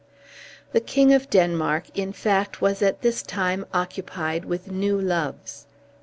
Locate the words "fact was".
2.11-2.81